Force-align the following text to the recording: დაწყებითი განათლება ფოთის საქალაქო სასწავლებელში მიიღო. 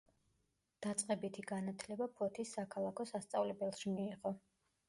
დაწყებითი 0.85 1.43
განათლება 1.51 2.09
ფოთის 2.17 2.57
საქალაქო 2.59 3.07
სასწავლებელში 3.13 3.97
მიიღო. 4.01 4.35